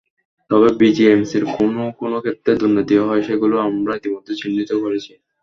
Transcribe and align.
তবে 0.51 0.69
বিজেএমসির 0.79 1.43
কোন 1.53 1.69
কোন 1.99 2.13
ক্ষেত্রে 2.19 2.51
দুর্নীতি 2.59 2.95
হয়, 2.99 3.21
সেগুলো 3.27 3.55
আমরা 3.67 3.91
ইতিমধ্যে 3.95 4.33
চিহ্নিত 4.41 4.71
করেছি। 4.83 5.11